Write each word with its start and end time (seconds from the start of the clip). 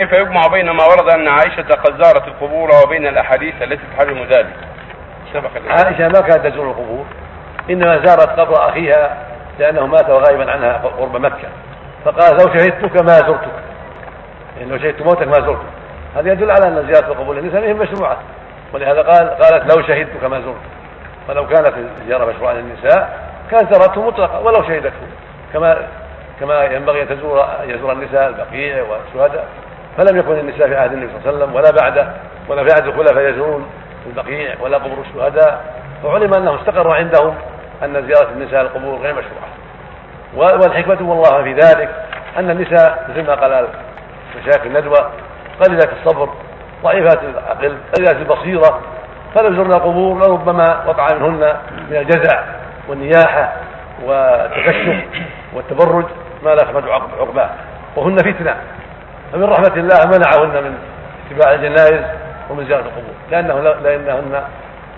كيف 0.00 0.12
يجمع 0.12 0.46
بين 0.46 0.70
ما 0.70 0.84
ورد 0.84 1.14
أن 1.14 1.28
عائشة 1.28 1.62
قد 1.62 2.02
زارت 2.02 2.28
القبور 2.28 2.70
وبين 2.84 3.06
الأحاديث 3.06 3.62
التي 3.62 3.82
تحرم 3.96 4.18
ذلك؟ 4.22 4.54
سبق. 5.32 5.50
عائشة 5.68 6.08
ما 6.08 6.20
كانت 6.20 6.46
تزور 6.46 6.66
القبور 6.66 7.04
إنما 7.70 8.06
زارت 8.06 8.40
قبر 8.40 8.68
أخيها 8.68 9.26
لأنه 9.58 9.86
مات 9.86 10.10
وغائبا 10.10 10.52
عنها 10.52 10.72
قرب 10.72 11.16
مكة. 11.16 11.48
فقال 12.04 12.32
لو 12.32 12.54
شهدتك 12.54 13.02
ما 13.02 13.12
زرتك. 13.12 13.52
يعني 14.58 14.70
لو 14.70 14.78
شهدت 14.78 15.02
موتك 15.02 15.26
ما 15.26 15.46
زرتك. 15.46 15.66
هذا 16.16 16.32
يدل 16.32 16.50
على 16.50 16.68
أن 16.68 16.86
زيارة 16.92 17.12
القبور 17.12 17.34
للنساء 17.34 17.62
هي 17.62 17.74
مشروعة. 17.74 18.16
ولهذا 18.72 19.02
قال 19.02 19.28
قالت 19.30 19.76
لو 19.76 19.82
شهدتك 19.82 20.24
ما 20.24 20.40
زرت 20.40 20.56
ولو 21.28 21.46
كانت 21.46 21.74
الزيارة 22.00 22.24
مشروعة 22.24 22.52
للنساء 22.52 23.30
كانت 23.50 23.74
زارته 23.74 24.06
مطلقة 24.06 24.40
ولو 24.40 24.62
شهدته. 24.62 25.06
كما 25.52 25.86
كما 26.40 26.64
ينبغي 26.64 27.02
أن 27.02 27.08
تزور 27.08 27.46
يزور 27.64 27.92
النساء 27.92 28.28
البقيع 28.28 28.82
والشهداء. 28.82 29.48
فلم 29.96 30.18
يكن 30.18 30.38
النساء 30.38 30.68
في 30.68 30.76
عهد 30.76 30.92
النبي 30.92 31.12
صلى 31.12 31.18
الله 31.18 31.28
عليه 31.28 31.38
وسلم 31.38 31.54
ولا 31.54 31.70
بعده 31.70 32.14
ولا 32.48 32.64
في 32.64 32.68
عهد 32.72 32.86
الخلفاء 32.86 33.28
يزورون 33.28 33.66
البقيع 34.06 34.54
ولا 34.60 34.78
قبور 34.78 35.04
الشهداء 35.08 35.64
فعلم 36.02 36.34
أنه 36.34 36.54
استقر 36.54 36.90
عندهم 36.90 37.34
أن 37.84 37.92
زيارة 37.92 38.30
النساء 38.32 38.60
القبور 38.60 38.98
غير 38.98 39.14
مشروعة. 39.14 39.54
والحكمة 40.36 41.10
والله 41.10 41.42
في 41.42 41.52
ذلك 41.52 41.88
أن 42.38 42.50
النساء 42.50 43.06
مثل 43.10 43.26
ما 43.26 43.34
قال 43.34 43.66
مشايخ 44.40 44.66
الندوة 44.66 45.10
قليلات 45.64 45.88
الصبر 45.92 46.28
ضعيفات 46.82 47.18
العقل 47.22 47.76
قليلات 47.96 48.16
البصيرة 48.16 48.80
فلو 49.34 49.56
زرنا 49.56 49.76
القبور 49.76 50.18
لربما 50.18 50.84
وقع 50.86 51.14
منهن 51.14 51.56
من 51.90 51.96
الجزع 51.96 52.44
والنياحة 52.88 53.52
والتكشف 54.04 55.04
والتبرج 55.54 56.04
ما 56.44 56.50
لا 56.50 56.62
يحمد 56.64 56.88
عقباه. 56.88 57.50
وهن 57.96 58.16
فتنة. 58.16 58.56
فمن 59.34 59.44
رحمة 59.44 59.76
الله 59.76 60.06
منعهن 60.06 60.64
من 60.64 60.78
اتباع 61.26 61.54
الجنائز 61.54 62.04
ومن 62.50 62.66
زيارة 62.66 62.80
القبور. 62.80 63.14
لأنه 63.30 63.60
لأنهن 63.60 64.42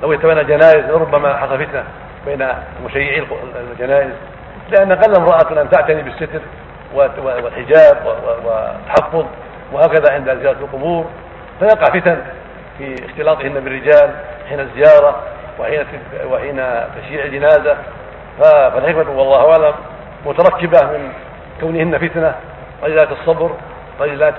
لو 0.03 0.13
يتبنى 0.13 0.41
الجنائز 0.41 0.91
لربما 0.91 1.37
حصل 1.37 1.67
فتنة 1.67 1.85
بين 2.27 2.49
مشيعي 2.85 3.27
الجنائز. 3.73 4.11
لأن 4.71 4.93
قل 4.93 5.17
امرأة 5.17 5.63
أن 5.63 5.71
تعتني 5.71 6.03
بالستر 6.03 6.41
والحجاب 7.25 7.97
والتحفظ 8.45 9.25
وهكذا 9.73 10.13
عند 10.13 10.39
زيارة 10.43 10.59
القبور. 10.59 11.05
فيقع 11.61 12.01
فتن 12.01 12.19
في 12.79 12.95
اختلاطهن 13.05 13.61
بالرجال 13.61 14.11
حين 14.49 14.61
الزيارة 14.61 15.17
وحين 15.59 15.85
وحين 16.31 16.63
تشييع 17.03 17.25
الجنازة. 17.25 17.77
فالحكمة 18.43 19.19
والله 19.19 19.51
أعلم 19.53 19.75
متركبة 20.27 20.87
من 20.87 21.13
كونهن 21.61 21.99
فتنة 21.99 22.35
قليلات 22.83 23.09
الصبر. 23.13 23.51
قليلات 24.01 24.35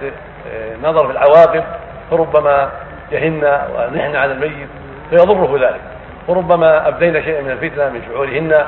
النظر 0.76 1.04
آه، 1.04 1.08
في 1.08 1.12
العواقب 1.12 1.64
فربما 2.12 2.70
جهن 3.12 3.62
ونحن 3.76 4.16
على 4.16 4.32
الميت 4.32 4.68
فيضره 5.10 5.68
ذلك. 5.68 5.82
وربما 6.28 6.88
ابدين 6.88 7.24
شيئا 7.24 7.42
من 7.42 7.52
الفتنة 7.52 7.90
من 7.90 8.02
شعورهن 8.08 8.66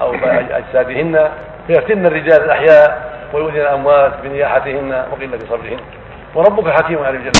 أو 0.00 0.14
أجسادهن 0.50 1.28
فيفتن 1.66 2.06
الرجال 2.06 2.44
الأحياء 2.44 3.10
ويؤذن 3.32 3.60
الأموات 3.60 4.12
بنياحتهن 4.22 5.04
وقلة 5.12 5.38
صبرهن. 5.48 5.80
وربك 6.34 6.68
حكيم 6.68 6.98
على 7.04 7.16
الجنه 7.16 7.32